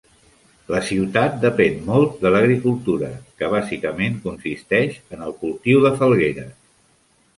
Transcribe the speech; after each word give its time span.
La 0.75 0.79
ciutat 0.85 1.35
depèn 1.43 1.75
molt 1.89 2.15
de 2.23 2.31
l'agricultura, 2.35 3.09
que 3.41 3.51
bàsicament 3.57 4.17
consisteix 4.25 4.99
en 5.19 5.23
el 5.27 5.37
cultiu 5.45 5.85
de 5.89 5.97
falgueres. 6.01 6.51